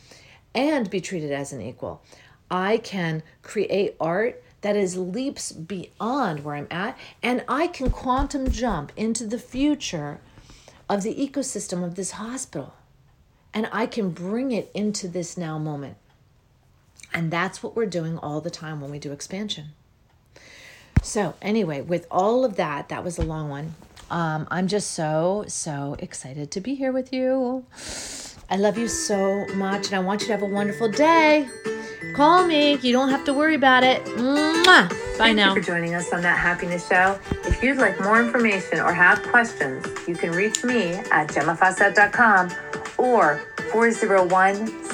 and 0.55 0.89
be 0.89 1.01
treated 1.01 1.31
as 1.31 1.51
an 1.53 1.61
equal. 1.61 2.01
I 2.49 2.77
can 2.77 3.23
create 3.43 3.95
art 3.99 4.41
that 4.61 4.75
is 4.75 4.97
leaps 4.97 5.51
beyond 5.51 6.43
where 6.43 6.55
I'm 6.55 6.67
at, 6.71 6.97
and 7.21 7.43
I 7.47 7.67
can 7.67 7.91
quantum 7.91 8.49
jump 8.49 8.91
into 8.95 9.27
the 9.27 9.37
future 9.37 10.19
of 10.89 11.03
the 11.03 11.13
ecosystem 11.13 11.83
of 11.83 11.95
this 11.95 12.11
hospital. 12.11 12.73
And 13.53 13.69
I 13.71 13.85
can 13.85 14.09
bring 14.09 14.51
it 14.51 14.71
into 14.73 15.07
this 15.07 15.37
now 15.37 15.57
moment. 15.57 15.97
And 17.17 17.31
that's 17.31 17.63
what 17.63 17.75
we're 17.75 17.87
doing 17.87 18.19
all 18.19 18.41
the 18.41 18.51
time 18.51 18.79
when 18.79 18.91
we 18.91 18.99
do 18.99 19.11
expansion. 19.11 19.69
So, 21.01 21.33
anyway, 21.41 21.81
with 21.81 22.05
all 22.11 22.45
of 22.45 22.57
that, 22.57 22.89
that 22.89 23.03
was 23.03 23.17
a 23.17 23.23
long 23.23 23.49
one. 23.49 23.73
Um, 24.11 24.47
I'm 24.51 24.67
just 24.67 24.91
so, 24.91 25.43
so 25.47 25.95
excited 25.97 26.51
to 26.51 26.61
be 26.61 26.75
here 26.75 26.91
with 26.91 27.11
you. 27.11 27.65
I 28.51 28.57
love 28.57 28.77
you 28.77 28.87
so 28.87 29.47
much, 29.55 29.87
and 29.87 29.95
I 29.95 29.99
want 29.99 30.21
you 30.21 30.27
to 30.27 30.33
have 30.33 30.43
a 30.43 30.45
wonderful 30.53 30.91
day. 30.91 31.49
Call 32.15 32.45
me. 32.45 32.75
You 32.77 32.93
don't 32.93 33.09
have 33.09 33.25
to 33.25 33.33
worry 33.33 33.55
about 33.55 33.83
it. 33.83 34.05
Mwah. 34.05 34.87
Bye 34.87 34.95
Thank 35.17 35.37
now. 35.37 35.55
you 35.55 35.61
for 35.61 35.65
joining 35.65 35.95
us 35.95 36.13
on 36.13 36.21
That 36.21 36.37
Happiness 36.37 36.87
Show. 36.87 37.19
If 37.45 37.63
you'd 37.63 37.77
like 37.77 37.99
more 37.99 38.21
information 38.21 38.79
or 38.79 38.93
have 38.93 39.23
questions, 39.23 39.87
you 40.07 40.13
can 40.13 40.33
reach 40.33 40.63
me 40.63 40.93
at 41.11 41.29
gemmafawcett.com 41.29 42.51
or 42.99 43.41
401 43.71 44.86